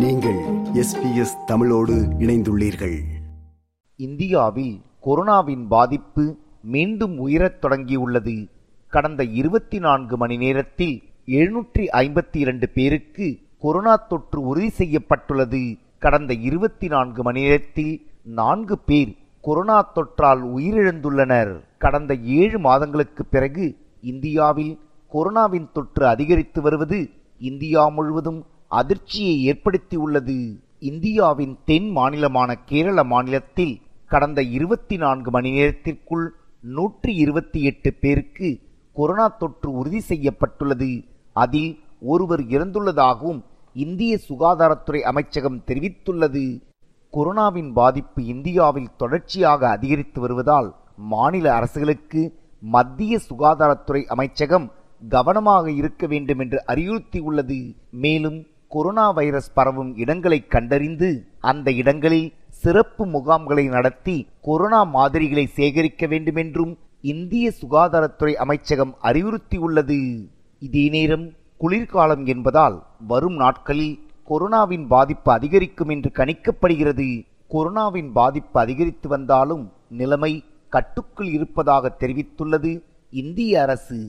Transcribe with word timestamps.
நீங்கள் 0.00 0.38
எஸ்பிஎஸ் 0.74 1.44
தமிழோடு 1.46 1.94
இணைந்துள்ளீர்கள். 1.94 3.02
இந்தியாவில் 3.96 4.80
கொரோனாவின் 5.04 5.66
பாதிப்பு 5.66 6.36
மீண்டும் 6.62 7.28
உயரத் 7.28 7.64
தொடங்கியுள்ளது. 7.64 8.48
கடந்த 8.88 9.24
இருபத்தி 9.24 9.78
நான்கு 9.78 10.16
மணி 10.16 10.36
நேரத்தில் 10.36 11.02
எழுநூற்றி 11.26 11.86
ஐம்பத்தி 11.92 12.36
இரண்டு 12.36 12.68
பேருக்கு 12.68 13.38
கொரோனா 13.58 13.96
தொற்று 13.96 14.40
உறுதி 14.40 14.68
செய்யப்பட்டுள்ளது. 14.68 15.76
கடந்த 15.98 16.34
இருபத்தி 16.34 16.88
நான்கு 16.88 17.22
மணி 17.22 17.40
நேரத்தில் 17.40 18.06
நான்கு 18.22 18.78
பேர் 18.78 19.16
கொரோனா 19.40 19.92
தொற்றால் 19.94 20.42
உயிரிழந்துள்ளனர். 20.56 21.60
கடந்த 21.78 22.14
ஏழு 22.14 22.58
மாதங்களுக்கு 22.58 23.24
பிறகு 23.24 23.76
இந்தியாவில் 24.00 24.78
கொரோனாவின் 25.12 25.72
தொற்று 25.72 26.06
அதிகரித்து 26.06 26.62
வருவது 26.62 27.10
இந்தியா 27.38 27.88
முழுவதும் 27.88 28.46
அதிர்ச்சியை 28.78 29.34
ஏற்படுத்தியுள்ளது. 29.50 30.38
இந்தியாவின் 30.78 31.54
தென் 31.64 31.88
மாநிலமான 31.96 32.50
கேரள 32.64 33.04
மாநிலத்தில் 33.04 33.80
கடந்த 34.06 34.42
இருபத்தி 34.42 34.96
நான்கு 34.96 35.30
மணி 35.30 35.50
நேரத்திற்குள் 35.50 36.26
நூற்றி 36.60 37.14
இருபத்தி 37.14 37.62
எட்டு 37.62 37.90
பேருக்கு 37.92 38.48
கொரோனா 38.92 39.28
தொற்று 39.28 39.68
உறுதி 39.72 40.00
செய்யப்பட்டுள்ளது. 40.00 40.90
அதில் 41.32 41.78
ஒருவர் 42.00 42.40
இறந்துள்ளதாகவும் 42.40 43.40
இந்திய 43.74 44.18
சுகாதாரத்துறை 44.28 45.00
அமைச்சகம் 45.00 45.62
தெரிவித்துள்ளது. 45.66 46.44
கொரோனாவின் 47.12 47.72
பாதிப்பு 47.72 48.24
இந்தியாவில் 48.24 48.90
தொடர்ச்சியாக 48.96 49.68
அதிகரித்து 49.68 50.20
வருவதால் 50.20 50.68
மாநில 50.96 51.46
அரசுகளுக்கு 51.58 52.22
மத்திய 52.60 53.18
சுகாதாரத்துறை 53.28 54.02
அமைச்சகம் 54.04 54.72
கவனமாக 55.08 55.70
இருக்க 55.70 56.06
வேண்டும் 56.06 56.38
என்று 56.38 56.58
அறிவுறுத்தியுள்ளது. 56.66 57.58
மேலும் 57.90 58.46
கொரோனா 58.72 59.04
வைரஸ் 59.10 59.52
பரவும் 59.52 59.96
இடங்களை 59.96 60.46
கண்டறிந்து 60.46 61.08
அந்த 61.40 61.68
இடங்களில் 61.72 62.28
சிறப்பு 62.48 63.04
முகாம்களை 63.06 63.64
நடத்தி 63.68 64.16
கொரோனா 64.40 64.80
மாதிரிகளை 64.96 65.44
சேகரிக்க 65.46 66.06
வேண்டுமென்றும் 66.06 66.72
இந்திய 67.00 67.52
சுகாதாரத்துறை 67.60 68.32
அமைச்சகம் 68.44 68.94
அறிவுறுத்தியுள்ளது. 69.02 69.98
இதே 70.58 70.84
நேரம் 70.88 71.26
குளிர்காலம் 71.56 72.24
என்பதால் 72.26 72.76
வரும் 73.06 73.36
நாட்களில் 73.36 73.96
கொரோனாவின் 74.28 74.86
பாதிப்பு 74.86 75.32
அதிகரிக்கும் 75.32 75.88
என்று 75.88 76.10
கணிக்கப்படுகிறது. 76.14 77.08
கொரோனாவின் 77.50 78.10
பாதிப்பு 78.12 78.60
அதிகரித்து 78.60 79.08
வந்தாலும் 79.08 79.64
நிலைமை 79.88 80.32
கட்டுக்குள் 80.68 81.30
இருப்பதாக 81.36 81.94
தெரிவித்துள்ளது 82.00 82.72
இந்திய 83.10 83.62
அரசு. 83.62 84.00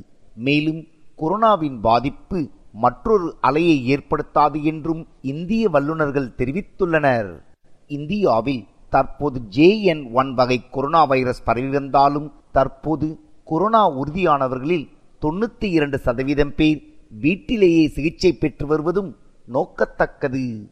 மேலும் 0.48 0.82
கொரோனாவின் 1.18 1.80
பாதிப்பு 1.82 2.40
மற்றொரு 2.74 3.36
அலையை 3.42 3.78
ஏற்படுத்தாது 3.84 4.64
என்றும் 4.64 5.08
இந்திய 5.22 5.70
வல்லுநர்கள் 5.70 6.34
தெரிவித்துள்ளனர். 6.38 7.42
இந்தியாவில் 7.88 8.68
தற்போது 8.90 9.42
ஜேஎன் 9.50 10.12
ஒன் 10.12 10.34
வகை 10.34 10.70
கொரோனா 10.70 11.04
வைரஸ் 11.04 11.44
பரவி 11.44 11.70
வந்தாலும் 11.70 12.32
தற்போது 12.52 13.20
கொரோனா 13.46 13.92
உறுதியானவர்களில் 13.92 14.88
தொண்ணூத்தி 15.22 15.64
இரண்டு 15.64 15.98
சதவீதம் 15.98 16.56
பேர் 16.56 16.84
வீட்டிலேயே 17.10 17.88
சிகிச்சை 17.88 18.34
பெற்று 18.34 18.68
வருவதும் 18.68 19.18
நோக்கத்தக்கது. 19.48 20.70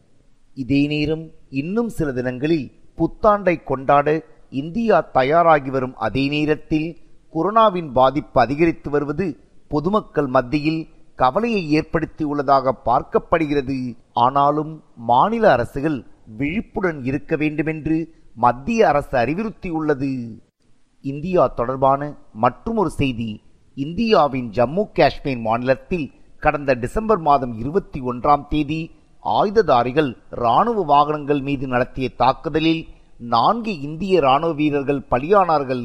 இதே 0.54 0.86
நேரம் 0.86 1.30
இன்னும் 1.50 1.88
சில 1.88 2.12
தினங்களில் 2.12 2.72
புத்தாண்டை 2.98 3.62
கொண்டாட 3.62 4.24
இந்தியா 4.50 5.10
தயாராகி 5.12 5.70
வரும் 5.70 5.96
அதே 5.96 6.28
நேரத்தில் 6.28 6.98
கொரோனாவின் 7.32 7.92
பாதிப்பு 7.92 8.40
அதிகரித்து 8.40 8.90
வருவது 8.90 9.36
பொதுமக்கள் 9.68 10.26
மத்தியில் 10.26 10.88
கவலையை 11.22 11.62
ஏற்படுத்தியுள்ளதாக 11.78 12.72
பார்க்கப்படுகிறது. 12.88 13.78
ஆனாலும் 14.24 14.72
மாநில 15.10 15.44
அரசுகள் 15.56 15.98
விழிப்புடன் 16.38 17.00
இருக்க 17.10 17.36
வேண்டுமென்று 17.42 17.98
மத்திய 18.44 18.88
அரசு 18.90 19.14
அறிவுறுத்தியுள்ளது. 19.24 20.12
இந்தியா 21.12 21.42
தொடர்பான 21.58 22.10
மற்றுமொரு 22.44 22.90
செய்தி 23.00 23.30
இந்தியாவின் 23.84 24.48
ஜம்மு 24.56 24.82
காஷ்மீர் 24.98 25.42
மாநிலத்தில் 25.46 26.06
கடந்த 26.44 26.72
டிசம்பர் 26.82 27.22
மாதம் 27.28 27.52
இருபத்தி 27.62 27.98
ஒன்றாம் 28.10 28.44
தேதி 28.52 28.80
ஆயுததாரிகள் 29.38 30.10
ராணுவ 30.42 30.82
வாகனங்கள் 30.92 31.40
மீது 31.48 31.66
நடத்திய 31.72 32.06
தாக்குதலில் 32.22 32.82
நான்கு 33.34 33.72
இந்திய 33.88 34.20
ராணுவ 34.26 34.52
வீரர்கள் 34.60 35.02
பலியானார்கள். 35.10 35.84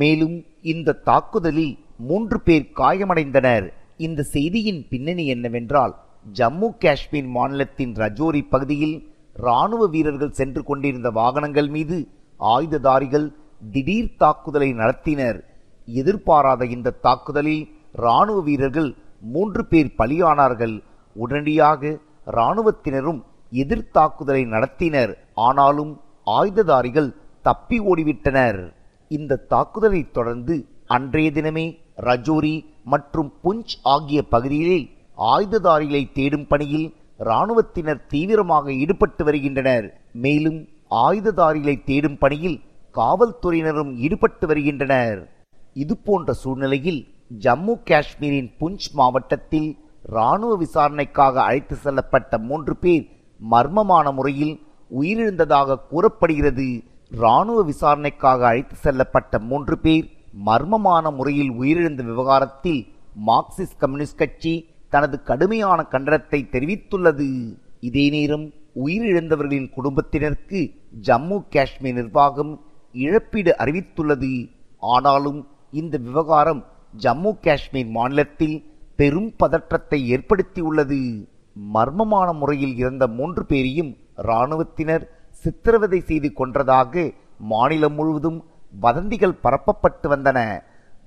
மேலும் 0.00 0.36
இந்த 0.72 0.98
தாக்குதலில் 1.08 1.74
மூன்று 2.08 2.38
பேர் 2.46 2.66
காயமடைந்தனர். 2.76 3.66
இந்த 3.96 4.22
செய்தியின் 4.22 4.86
பின்னணி 4.88 5.26
என்னவென்றால் 5.26 5.94
ஜம்மு 6.32 6.68
காஷ்மீர் 6.78 7.26
மாநிலத்தின் 7.26 7.92
ரஜோரி 7.92 8.48
பகுதியில் 8.48 9.12
ராணுவ 9.34 9.86
வீரர்கள் 9.86 10.30
சென்று 10.30 10.64
கொண்டிருந்த 10.64 11.10
வாகனங்கள் 11.10 11.68
மீது 11.68 12.08
ஆயுததாரிகள் 12.40 13.32
திடீர் 13.72 14.16
தாக்குதலை 14.16 14.72
நடத்தினர். 14.72 15.44
எதிர்பாராத 15.86 16.66
இந்த 16.66 16.90
தாக்குதலில் 16.90 17.68
ராணுவ 17.92 18.40
வீரர்கள் 18.40 18.94
மூன்று 19.20 19.66
பேர் 19.66 19.94
பலியானார்கள். 19.98 20.82
உடனடியாக 21.14 21.98
இராணுவத்தினரும் 22.26 23.22
எதிர் 23.50 23.90
தாக்குதலை 23.90 24.44
நடத்தினர். 24.44 25.14
ஆனாலும் 25.34 26.00
ஆயுததாரிகள் 26.26 27.14
தப்பி 27.42 27.80
ஓடிவிட்டனர். 27.80 28.72
இந்த 29.08 29.36
தாக்குதலை 29.36 30.10
தொடர்ந்து 30.10 30.66
அன்றைய 30.86 31.30
தினமே 31.30 31.78
ரஜோரி 31.98 32.64
மற்றும் 32.84 33.32
புஞ்ச் 33.44 33.74
ஆகிய 33.82 34.22
பகுதிகளில் 34.22 34.90
ஆயுததாரிகளை 35.18 36.12
தேடும் 36.12 36.46
பணியில் 36.46 36.94
இராணுவத்தினர் 37.18 38.06
தீவிரமாக 38.06 38.72
ஈடுபட்டு 38.72 39.24
வருகின்றனர். 39.24 40.00
மேலும் 40.12 40.68
ஆயுததாரிகளை 40.90 41.84
தேடும் 41.84 42.18
பணியில் 42.18 42.60
காவல்துறையினரும் 42.94 43.92
ஈடுபட்டு 43.96 44.46
வருகின்றனர். 44.46 45.28
இதுபோன்ற 45.74 46.32
சூழ்நிலையில் 46.32 47.06
ஜம்மு 47.38 47.74
காஷ்மீரின் 47.84 48.50
புஞ்ச் 48.60 48.86
மாவட்டத்தில் 48.92 49.78
இராணுவ 50.08 50.56
விசாரணைக்காக 50.56 51.42
அழைத்து 51.42 51.76
செல்லப்பட்ட 51.84 52.38
மூன்று 52.38 52.76
பேர் 52.76 53.04
மர்மமான 53.50 54.12
முறையில் 54.12 54.60
உயிரிழந்ததாக 54.90 55.78
கூறப்படுகிறது. 55.90 56.84
இராணுவ 57.10 57.62
விசாரணைக்காக 57.62 58.46
அழைத்து 58.46 58.76
செல்லப்பட்ட 58.82 59.38
மூன்று 59.38 59.78
பேர் 59.78 60.06
மர்மமான 60.46 61.10
முறையில் 61.10 61.50
உயிரிழந்த 61.50 62.02
விவகாரத்தில் 62.02 62.86
மார்க்சிஸ்ட் 63.26 63.78
கம்யூனிஸ்ட் 63.78 64.16
கட்சி 64.16 64.68
தனது 64.88 65.22
கடுமையான 65.22 65.86
கண்டனத்தை 65.90 66.40
தெரிவித்துள்ளது. 66.54 67.56
இதே 67.80 68.10
நேரம் 68.10 68.52
உயிரிழந்தவர்களின் 68.84 69.70
குடும்பத்தினருக்கு 69.70 70.74
ஜம்மு 71.02 71.44
காஷ்மீர் 71.50 71.94
நிர்வாகம் 71.94 72.60
இழப்பீடு 72.92 73.54
அறிவித்துள்ளது. 73.58 74.50
ஆனாலும் 74.78 75.46
இந்த 75.70 75.98
விவகாரம் 75.98 76.64
ஜம்மு 77.00 77.32
காஷ்மீர் 77.40 77.88
மாநிலத்தில் 77.88 78.56
பெரும் 78.96 79.30
பதற்றத்தை 79.36 80.00
ஏற்படுத்தியுள்ளது. 80.16 81.28
மர்மமான 81.74 82.32
முறையில் 82.32 82.76
இறந்த 82.76 83.06
மூன்று 83.06 83.46
பேரையும் 83.46 83.96
இராணுவத்தினர் 84.16 85.04
சித்திரவதை 85.30 86.00
செய்து 86.00 86.32
கொன்றதாக 86.36 87.12
மாநிலம் 87.38 87.94
முழுவதும் 87.94 88.44
வதந்திகள் 88.80 89.40
பரப்பப்பட்டு 89.44 90.06
வந்தன. 90.12 90.38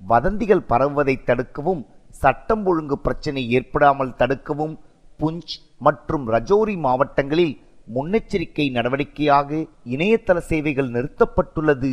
வதந்திகள் 0.06 0.68
பரவுவதை 0.70 1.14
தடுக்கவும் 1.28 1.82
சட்டம் 2.20 2.64
ஒழுங்கு 2.66 2.98
பிரச்சினை 2.98 3.42
ஏற்படாமல் 3.50 4.16
தடுக்கவும் 4.18 4.74
புஞ்ச் 5.20 5.54
மற்றும் 5.78 6.24
ரஜோரி 6.34 6.76
மாவட்டங்களில் 6.76 7.54
முன்னெச்சரிக்கை 7.94 8.66
நடவடிக்கையாக 8.76 9.50
இணையதள 9.94 10.38
சேவைகள் 10.50 10.90
நிறுத்தப்பட்டுள்ளது. 10.90 11.92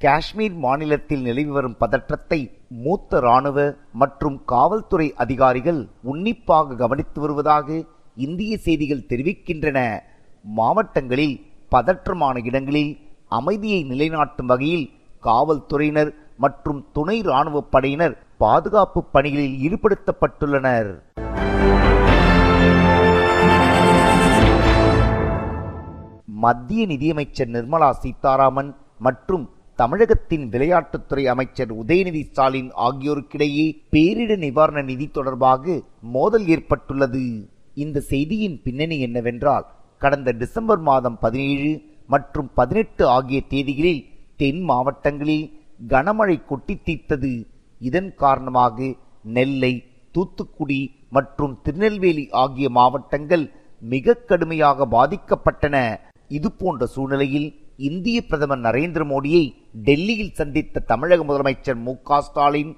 காஷ்மீர் 0.00 0.56
மாநிலத்தில் 0.64 1.22
நிலவி 1.22 1.52
வரும் 1.56 1.76
பதற்றத்தை 1.76 2.38
மூத்த 2.84 3.20
இராணுவ 3.20 3.58
மற்றும் 3.92 4.44
காவல்துறை 4.44 5.12
அதிகாரிகள் 5.24 5.80
உன்னிப்பாக 6.02 6.76
கவனித்து 6.82 7.20
வருவதாக 7.20 7.68
இந்திய 8.26 8.56
செய்திகள் 8.56 9.08
தெரிவிக்கின்றன. 9.08 9.78
மாவட்டங்களில் 10.44 11.36
பதற்றமான 11.70 12.44
இடங்களில் 12.44 12.92
அமைதியை 13.28 13.80
நிலைநாட்டும் 13.84 14.50
வகையில் 14.52 14.86
காவல்துறையினர் 15.26 16.12
மற்றும் 16.44 16.80
துணை 16.96 17.16
ராணுவ 17.30 17.58
படையினர் 17.74 18.14
பாதுகாப்பு 18.42 19.00
பணிகளில் 19.14 19.58
ஈடுபடுத்தப்பட்டுள்ளனர். 19.66 20.90
மத்திய 26.44 26.82
நிதியமைச்சர் 26.92 27.52
நிர்மலா 27.54 27.90
சீதாராமன் 28.00 28.70
மற்றும் 29.06 29.44
தமிழகத்தின் 29.78 30.44
விளையாட்டுத்துறை 30.52 31.22
அமைச்சர் 31.32 31.70
உதயநிதி 31.82 32.20
ஸ்டாலின் 32.26 32.68
ஆகியோருக்கிடையே 32.86 33.64
பேரிடர் 33.94 34.42
நிவாரண 34.44 34.80
நிதி 34.90 35.06
தொடர்பாக 35.16 35.74
மோதல் 36.16 36.46
ஏற்பட்டுள்ளது. 36.54 37.24
இந்த 37.84 38.02
செய்தியின் 38.10 38.58
பின்னணி 38.64 38.98
என்னவென்றால் 39.06 39.66
கடந்த 40.02 40.32
டிசம்பர் 40.42 40.82
மாதம் 40.88 41.16
பதினேழு 41.24 41.72
மற்றும் 42.14 42.48
பதினெட்டு 42.58 43.04
ஆகிய 43.16 43.40
தேதிகளில் 43.52 44.02
தென் 44.40 44.62
மாவட்டங்களில் 44.70 45.46
கனமழை 45.92 46.36
கொட்டி 46.50 46.74
தீர்த்தது. 46.86 47.32
இதன் 47.80 48.10
காரணமாக 48.22 48.76
நெல்லை 49.36 49.72
தூத்துக்குடி 50.14 50.80
மற்றும் 51.16 51.54
திருநெல்வேலி 51.64 52.24
ஆகிய 52.42 52.66
மாவட்டங்கள் 52.78 53.44
மிக 53.92 54.14
கடுமையாக 54.30 54.86
பாதிக்கப்பட்டன. 54.96 55.76
இது 56.36 56.48
போன்ற 56.60 56.86
சூழ்நிலையில் 56.94 57.48
இந்திய 57.88 58.18
பிரதமர் 58.28 58.62
நரேந்திர 58.66 59.02
மோடியை 59.12 59.44
டெல்லியில் 59.86 60.36
சந்தித்த 60.40 60.84
தமிழக 60.90 61.22
முதலமைச்சர் 61.28 61.80
மு 61.86 61.94
க 62.08 62.20
ஸ்டாலின் 62.26 62.72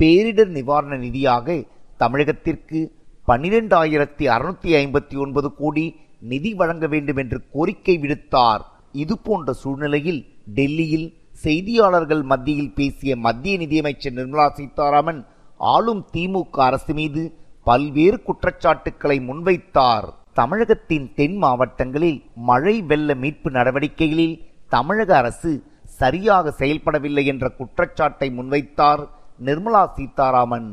பேரிடர் 0.00 0.52
நிவாரண 0.56 0.94
நிதியாக 1.04 1.56
தமிழகத்திற்கு 2.02 2.80
பன்னிரெண்டாயிரத்தி 3.28 4.24
அறுநூத்தி 4.34 4.70
ஐம்பத்தி 4.80 5.16
ஒன்பது 5.24 5.48
கோடி 5.60 5.84
நிதி 6.30 6.50
வழங்க 6.60 6.84
வேண்டும் 6.94 7.20
என்று 7.22 7.38
கோரிக்கை 7.54 7.96
விடுத்தார். 8.02 8.62
இது 9.02 9.14
போன்ற 9.26 9.52
சூழ்நிலையில் 9.62 10.20
டெல்லியில் 10.56 11.08
செய்தியாளர்கள் 11.44 12.22
மத்தியில் 12.22 12.72
பேசிய 12.74 13.16
மத்திய 13.16 13.56
நிதியமைச்சர் 13.58 14.16
நிர்மலா 14.18 14.46
சீதாராமன் 14.48 15.20
ஆளும் 15.56 16.02
திமுக 16.12 16.60
அரசு 16.68 16.94
மீது 16.94 17.22
பல்வேறு 17.64 18.22
குற்றச்சாட்டுக்களை 18.22 19.18
முன்வைத்தார். 19.20 20.08
தமிழகத்தின் 20.34 21.06
தென் 21.14 21.36
மாவட்டங்களில் 21.36 22.18
மழை 22.48 22.82
வெள்ள 22.82 23.14
மீட்பு 23.14 23.50
நடவடிக்கைகளில் 23.50 24.36
தமிழக 24.68 25.16
அரசு 25.16 25.52
சரியாக 26.00 26.50
செயல்படவில்லை 26.50 27.24
என்ற 27.26 27.48
குற்றச்சாட்டை 27.48 28.28
முன்வைத்தார் 28.38 29.02
நிர்மலா 29.44 29.82
சீதாராமன். 29.96 30.68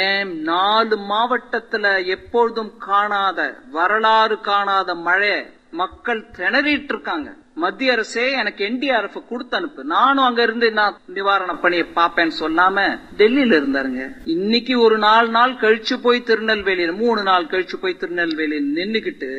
ஏன் 0.00 0.32
நாலு 0.42 0.96
மாவட்டத்துல 1.12 1.84
எப்பொழுதும் 2.06 2.72
காணாத 2.78 3.38
வரலாறு 3.72 4.40
காணாத 4.40 4.94
மழை 4.94 5.34
மக்கள் 5.70 6.30
திணறிட்டு 6.36 6.92
இருக்காங்க? 6.94 7.30
மத்திய 7.62 7.92
அரசே 7.92 8.22
எனக்கு 8.40 8.62
என்டிஆர்எஃப் 8.64 9.28
கொடுத்து 9.28 9.56
அனுப்பு. 9.56 9.84
நானும் 9.84 10.24
அங்க 10.24 10.42
இருந்து 10.42 10.72
நான் 10.72 10.96
நிவாரண 11.06 11.52
பணியை 11.64 11.84
பாப்பேன்னு 11.98 12.34
சொல்லாம 12.40 12.76
டெல்லியில 13.20 13.58
இருந்தாருங்க. 13.60 14.04
இன்னைக்கு 14.24 14.80
ஒரு 14.80 14.98
நாலு 14.98 15.28
நாள் 15.28 15.54
கழிச்சு 15.54 15.96
போய் 16.02 16.26
திருநெல்வேலியில 16.26 16.96
மூணு 16.96 17.22
நாள் 17.22 17.46
கழிச்சு 17.46 17.76
போய் 17.80 17.96
திருநெல்வேலியில் 17.96 18.68
நின்னுக்கிட்டு 18.78 19.30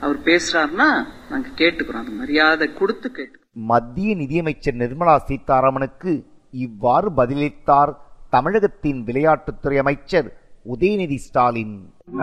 அவர் 0.00 0.18
பேசுறாருன்னா 0.28 0.88
நாங்க 1.30 1.48
கேட்டுக்கிறோம். 1.56 2.04
அது 2.04 2.14
மரியாதை 2.22 2.72
கொடுத்து 2.72 3.10
கேட்டு 3.10 3.36
மத்திய 3.72 4.14
நிதியமைச்சர் 4.14 4.80
நிர்மலா 4.84 5.16
சீதாராமனுக்கு 5.28 6.14
இவ்வாறு 6.66 7.10
பதிலளித்தார் 7.16 7.92
தமிழகத்தின் 8.30 9.00
விளையாட்டுத்துறை 9.04 9.76
அமைச்சர் 9.78 10.28
உதயநிதி 10.74 11.18
ஸ்டாலின். 11.26 11.74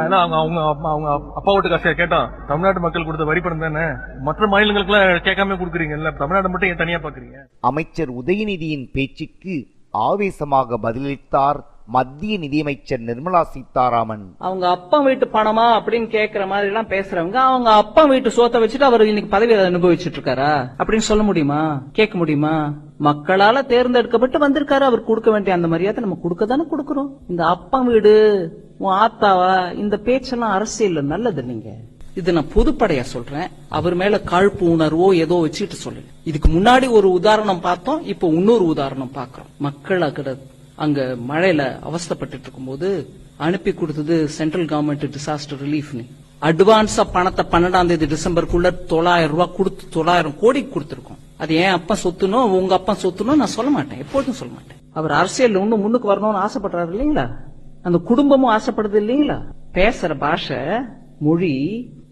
ஆனா 0.02 0.18
அவங்க 0.22 0.38
அவங்க 0.40 0.60
அவங்க 0.90 1.10
அப்பா 1.36 1.52
வீட்டு 1.54 1.94
கேட்டோம் 1.94 2.28
தமிழ்நாட்டு 2.48 2.80
மக்கள் 2.80 3.06
கொடுத்த 3.06 3.26
வரி 3.26 3.42
பணம் 3.42 3.60
தானே? 3.60 3.86
மற்ற 4.20 4.48
மாநிலங்களுக்கு 4.48 4.94
எல்லாம் 4.94 5.26
கேட்காம 5.28 5.58
கொடுக்குறீங்கல்ல 5.60 6.12
தமிழ்நாடு 6.14 6.50
மட்டும் 6.50 6.70
ஏன் 6.70 6.82
தனியா 6.84 7.00
பாக்குறீங்க 7.00 7.38
அமைச்சர் 7.70 8.12
உதயநிதியின் 8.22 8.88
பேச்சுக்கு 8.92 9.56
ஆவேசமாக 10.08 10.78
பதிலளித்தார் 10.78 11.60
மத்திய 11.88 12.38
நிதியமைச்சர் 12.38 13.02
நிர்மலா 13.02 13.42
சீதாராமன். 13.42 14.36
அவங்க 14.38 14.70
அப்பா 14.70 15.00
வீட்டு 15.00 15.26
பணமா 15.26 15.66
அப்படின்னு 15.78 16.08
கேக்குற 16.16 16.48
மாதிரி 16.48 16.68
எல்லாம் 16.68 16.88
பேசுறவங்க 16.88 17.34
அவங்க 17.34 17.72
அப்பா 17.72 18.04
வீட்டு 18.04 18.30
சோத்த 18.30 18.62
வச்சுட்டு 18.64 18.82
அவர் 18.82 19.06
இன்னைக்கு 19.06 19.32
பதவியை 19.32 19.66
அனுபவிச்சுட்டு 19.66 20.20
இருக்காரா 20.20 20.70
அப்படின்னு 20.78 21.10
சொல்ல 21.10 21.24
முடியுமா? 21.24 21.82
கேட்க 21.92 22.18
முடியுமா? 22.18 22.74
மக்களால 23.00 23.66
தேர்ந்தெடுக்கப்பட்டு 23.66 24.50
வந்திருக்காரு 24.50 24.80
அவர் 24.80 25.04
கொடுக்க 25.04 25.32
வேண்டிய 25.32 25.56
அந்த 25.56 25.68
மரியாதை 25.68 26.04
நம்ம 26.04 26.20
கொடுக்க 26.22 26.46
தானே 26.46 26.64
கொடுக்கறோம். 26.72 27.10
இந்த 27.28 27.46
அப்பா 27.46 27.80
வீடு 27.80 28.14
உன் 28.78 28.94
ஆத்தாவா 28.94 29.74
இந்த 29.74 29.98
பேச்செல்லாம் 29.98 30.52
அரசியல் 30.52 31.04
நல்லது 31.04 31.44
நீங்க. 31.44 31.70
இது 32.16 32.34
நான் 32.34 32.52
பொதுப்படையா 32.56 33.02
சொல்றேன். 33.02 33.50
அவர் 33.70 33.96
மேல 33.96 34.22
காழ்ப்பு 34.26 34.62
உணர்வோ 34.62 35.14
ஏதோ 35.14 35.36
வச்சுட்டு 35.36 35.78
சொல்லு. 35.86 36.04
இதுக்கு 36.24 36.52
முன்னாடி 36.52 36.90
ஒரு 36.90 37.12
உதாரணம் 37.12 37.60
பார்த்தோம் 37.60 38.04
இப்போ 38.04 38.28
இன்னொரு 38.28 38.66
உதாரணம் 38.66 39.12
பாக்குறோம் 39.16 39.52
மக்கள் 39.58 40.02
அக்கட 40.02 40.38
அங்க 40.76 41.16
மழையில 41.30 41.80
அவஸ்தைப்பட்டு 41.90 42.40
இருக்கும்போது 42.40 43.10
அனுப்பி 43.38 43.74
கொடுத்தது 43.74 44.30
சென்ட்ரல் 44.30 44.66
கவர்மெண்ட் 44.66 45.14
டிசாஸ்டர் 45.16 45.62
ரிலீஃப்னு. 45.66 46.06
அட்வான்ஸா 46.42 47.04
பணத்தை 47.12 47.46
பன்னெண்டாம் 47.52 47.88
தேதி 47.88 48.06
டிசம்பருக்குள்ள 48.06 48.86
தொள்ளாயிரம் 48.86 49.32
ரூபாய் 49.32 49.56
கொடுத்து 49.58 49.90
தொள்ளாயிரம் 49.90 50.40
கோடி 50.40 50.62
கொடுத்திருக்கோம். 50.64 51.20
அது 51.38 51.56
ஏன் 51.56 51.72
அப்பா 51.72 51.96
சொத்துனோ 52.04 52.40
உங்க 52.60 52.74
அப்பா 52.74 52.94
சொத்துனோ 52.94 53.36
நான் 53.36 53.56
சொல்ல 53.58 53.72
மாட்டேன். 53.72 54.00
எப்பொழுதும் 54.00 54.34
சொல்ல 54.34 54.54
மாட்டேன். 54.54 54.78
அவர் 54.94 55.12
அரசியல் 55.12 55.56
இன்னும் 55.56 55.82
முன்னுக்கு 55.82 56.14
வரணும்னு 56.14 56.44
ஆசைப்படுறாரு 56.46 56.92
இல்லீங்களா? 56.94 57.30
அந்த 57.84 57.98
குடும்பமும் 57.98 58.60
ஆசைப்படுது 58.60 58.98
இல்லீங்களா? 59.04 59.42
பேசுற 59.74 60.18
பாஷை 60.18 60.58
மொழி 61.20 61.56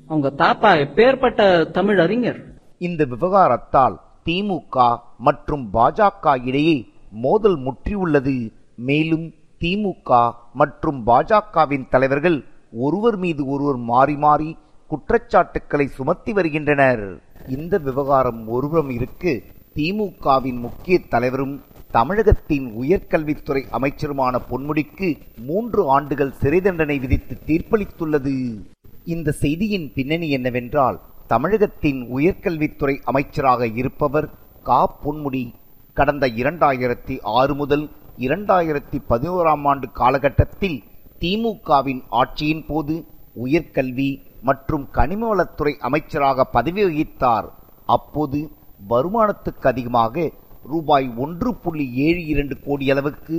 அவங்க 0.07 0.29
தாத்தா 0.29 0.73
எப்பேற்பட்ட 0.73 1.71
தமிழ் 1.71 1.99
அறிஞர் 1.99 2.39
இந்த 2.77 3.05
விவகாரத்தால் 3.05 3.99
திமுக 4.25 4.97
மற்றும் 5.17 5.69
பாஜக 5.73 6.45
இடையே 6.45 6.90
மோதல் 7.11 7.57
முற்றியுள்ளது. 7.57 8.51
மேலும் 8.75 9.33
திமுக 9.59 10.31
மற்றும் 10.53 11.07
பாஜகவின் 11.07 11.89
தலைவர்கள் 11.89 12.45
ஒருவர் 12.71 13.17
மீது 13.17 13.47
ஒருவர் 13.47 13.75
மாறி 13.75 14.15
மாறி 14.15 14.57
குற்றச்சாட்டுக்களை 14.87 15.87
சுமத்தி 15.87 16.33
வருகின்றனர். 16.33 17.23
இந்த 17.47 17.77
விவகாரம் 17.77 18.47
ஒருபுறம் 18.47 18.89
இருக்கு. 18.89 19.43
திமுகவின் 19.75 20.59
முக்கிய 20.59 20.99
தலைவரும் 20.99 21.61
தமிழகத்தின் 21.91 22.73
உயர்கல்வித்துறை 22.81 23.63
அமைச்சருமான 23.71 24.39
பொன்முடிக்கு 24.49 25.17
மூன்று 25.37 25.89
ஆண்டுகள் 25.89 26.31
சிறை 26.31 26.61
தண்டனை 26.61 26.99
விதித்து 26.99 27.37
தீர்ப்பளித்துள்ளது. 27.45 28.55
இந்த 29.05 29.31
செய்தியின் 29.31 29.91
பின்னணி 29.93 30.29
என்னவென்றால் 30.29 30.99
தமிழகத்தின் 31.27 32.13
உயர்கல்வித்துறை 32.15 32.99
அமைச்சராக 33.03 33.67
இருப்பவர் 33.67 34.29
கா. 34.63 34.97
பொன்முடி. 35.05 35.51
கடந்த 35.97 36.25
இரண்டாயிரத்தி 36.35 37.15
ஆறு 37.31 37.53
முதல் 37.55 37.85
இரண்டாயிரத்தி 38.17 38.97
பதினோராம் 39.09 39.65
ஆண்டு 39.65 39.87
காலகட்டத்தில் 39.91 40.77
திமுகவின் 41.21 42.01
ஆட்சியின் 42.11 42.63
போது 42.67 42.95
உயர்கல்வி 43.45 44.09
மற்றும் 44.43 44.85
கனிமவளத்துறை 44.91 45.73
அமைச்சராக 45.81 46.45
பதவி 46.53 46.83
வகித்தார் 46.83 47.47
அப்போது 47.89 48.39
வருமானத்துக்கு 48.87 49.67
அதிகமாக 49.67 50.25
ரூபாய் 50.65 51.07
ஒன்று 51.17 51.51
புள்ளி 51.61 51.85
ஏழு 51.99 52.21
இரண்டு 52.25 52.55
கோடி 52.65 52.85
அளவுக்கு 52.91 53.37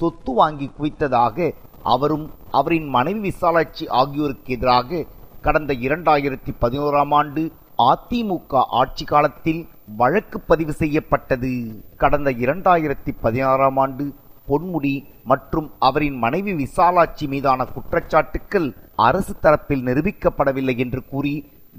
சொத்து 0.00 0.32
வாங்கி 0.34 0.66
குவித்ததாக 0.70 1.50
அவரும் 1.86 2.26
அவரின் 2.52 2.88
மனைவி 2.88 3.20
விசாலாட்சி 3.24 3.84
ஆகியோருக்கு 3.94 4.52
எதிராக 4.52 5.04
கடந்த 5.40 5.72
இரண்டாயிரத்தி 5.86 6.52
பதினோராம் 6.60 7.12
ஆண்டு 7.14 7.42
அதிமுக 7.78 8.60
ஆட்சி 8.80 9.04
காலத்தில் 9.04 9.62
வழக்கு 9.96 10.40
பதிவு 10.40 10.72
செய்யப்பட்டது. 10.72 11.50
கடந்த 11.96 12.30
இரண்டாயிரத்தி 12.30 13.12
பதினாறாம் 13.20 13.76
ஆண்டு 13.76 14.04
பொன்முடி 14.48 14.92
மற்றும் 15.24 15.70
அவரின் 15.78 16.18
மனைவி 16.24 16.52
விசாலாட்சி 16.52 17.28
மீதான 17.28 17.64
குற்றச்சாட்டுக்கள் 17.64 18.68
அரசு 18.94 19.34
தரப்பில் 19.42 19.84
நிரூபிக்கப்படவில்லை 19.88 20.76
என்று 20.76 21.04
கூறி 21.04 21.34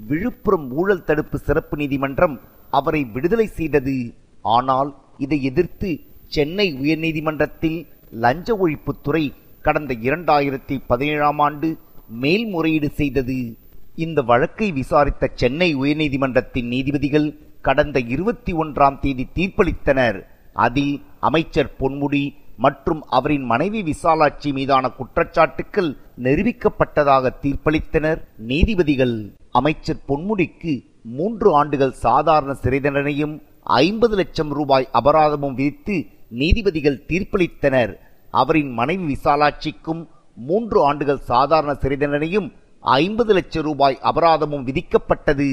விழுப்புரம் 0.08 0.70
ஊழல் 0.70 1.04
தடுப்பு 1.04 1.38
சிறப்பு 1.38 1.76
நீதிமன்றம் 1.76 2.40
அவரை 2.70 3.04
விடுதலை 3.04 3.46
செய்தது. 3.46 4.14
ஆனால் 4.42 4.94
இதை 5.18 5.42
எதிர்த்து 5.42 5.90
சென்னை 6.28 6.66
உயர்நீதிமன்றத்தில் 6.74 7.86
லஞ்ச 8.10 8.56
ஒழிப்புத்துறை 8.56 9.24
கடந்த 9.62 9.94
இரண்டாயிரத்தி 9.94 10.76
பதினேழாம் 10.86 11.38
ஆண்டு 11.38 11.76
மேல்முறையீடு 12.22 12.90
செய்தது. 12.90 13.56
இந்த 14.04 14.20
வழக்கை 14.22 14.66
விசாரித்த 14.72 15.30
சென்னை 15.40 15.68
உயர்நீதிமன்றத்தின் 15.76 16.66
நீதிபதிகள் 16.72 17.28
கடந்த 17.66 17.98
இருபத்தி 18.14 18.52
ஒன்றாம் 18.52 18.98
தேதி 19.04 19.24
தீர்ப்பளித்தனர். 19.34 20.18
அதில் 20.64 20.92
அமைச்சர் 21.28 21.70
பொன்முடி 21.80 22.24
மற்றும் 22.64 23.00
அவரின் 23.18 23.46
மனைவி 23.52 23.80
விசாலாட்சி 23.82 24.50
மீதான 24.58 24.90
குற்றச்சாட்டுக்கள் 24.98 25.88
நிரூபிக்கப்பட்டதாக 26.26 27.32
தீர்ப்பளித்தனர். 27.44 28.20
நீதிபதிகள் 28.52 29.16
அமைச்சர் 29.60 30.04
பொன்முடிக்கு 30.08 30.74
மூன்று 31.18 31.48
ஆண்டுகள் 31.54 31.94
சாதாரண 32.04 32.54
சிறை 32.54 32.80
தண்டனையும் 32.80 33.34
ஐம்பது 33.62 34.16
லட்சம் 34.16 34.52
ரூபாய் 34.58 34.88
அபராதமும் 35.00 35.56
விதித்து 35.60 35.96
நீதிபதிகள் 36.42 37.02
தீர்ப்பளித்தனர். 37.08 37.94
அவரின் 38.42 38.70
மனைவி 38.72 39.04
விசாலாட்சிக்கும் 39.14 40.04
மூன்று 40.48 40.78
ஆண்டுகள் 40.84 41.26
சாதாரண 41.32 41.74
சிறை 41.74 41.96
தண்டனையும் 41.96 42.48
ஐம்பது 42.94 43.32
லட்சம் 43.36 43.64
ரூபாய் 43.66 43.96
அபராதமும் 44.08 44.66
விதிக்கப்பட்டது. 44.68 45.48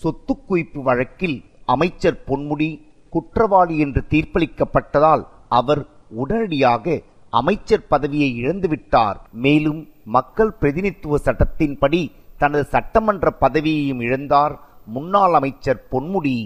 சொத்து 0.00 0.34
குவிப்பு 0.48 0.80
வழக்கில் 0.88 1.38
அமைச்சர் 1.74 2.18
பொன்முடி 2.28 2.68
குற்றவாளி 3.12 3.76
என்று 3.84 4.00
தீர்ப்பளிக்கப்பட்டதால் 4.12 5.22
அவர் 5.58 5.82
உடனடியாக 6.22 6.96
அமைச்சர் 7.32 7.88
பதவியை 7.92 8.30
இழந்துவிட்டார். 8.42 9.18
மேலும் 9.44 9.80
மக்கள் 10.16 10.52
பிரதிநிதித்துவ 10.60 11.18
சட்டத்தின்படி 11.24 12.02
தனது 12.38 12.64
சட்டமன்ற 12.74 13.26
பதவியையும் 13.40 14.00
இழந்தார் 14.06 14.54
முன்னாள் 14.86 15.34
அமைச்சர் 15.40 15.82
பொன்முடி. 15.92 16.38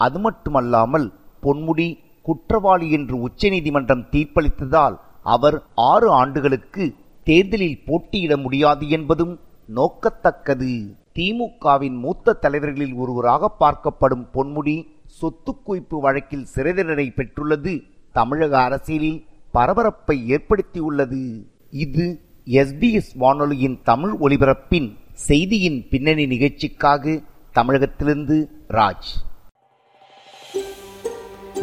அது 0.00 0.18
மட்டுமல்லாமல் 0.18 1.08
பொன்முடி 1.42 1.88
குற்றவாளி 2.22 2.86
என்று 2.90 3.16
உச்சநீதிமன்றம் 3.26 4.06
தீர்ப்பளித்ததால் 4.12 4.96
அவர் 5.34 5.56
ஆறு 5.90 6.08
ஆண்டுகளுக்கு 6.22 6.84
தேர்தலில் 7.26 7.82
போட்டியிட 7.86 8.32
முடியாது 8.36 8.84
என்பதும் 8.88 9.34
நோக்கத்தக்கது. 9.74 10.96
திமுகவின் 11.14 11.98
மூத்த 11.98 12.32
தலைவர்களில் 12.32 12.94
ஒருவராக 12.94 13.54
பார்க்கப்படும் 13.60 14.26
பொன்முடி 14.34 14.86
சொத்து 15.06 15.52
குவிப்பு 15.52 16.00
வழக்கில் 16.00 16.44
சிறை 16.44 16.72
தண்டனை 16.72 17.12
பெற்றுள்ளது. 17.16 17.82
தமிழக 18.12 18.62
அரசியலில் 18.62 19.24
பரபரப்பை 19.50 20.32
ஏற்படுத்தியுள்ளது. 20.36 21.42
இது 21.70 22.20
எஸ்பிஎஸ் 22.46 23.12
வானொலியின் 23.14 23.80
தமிழ் 23.82 24.14
ஒலிபரப்பின் 24.20 24.96
செய்தியின் 25.12 25.86
பின்னணி 25.90 26.26
நிகழ்ச்சிக்காக 26.26 27.20
தமிழகத்திலிருந்து 27.54 28.48
ராஜ். 28.68 29.10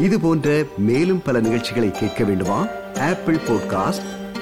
இது 0.00 0.20
போன்ற 0.20 0.64
மேலும் 0.78 1.20
பல 1.24 1.40
நிகழ்ச்சிகளை 1.40 1.90
கேட்க 1.90 2.24
வேண்டுமா? 2.24 2.66
Apple 2.98 3.36
podcast 3.36 4.10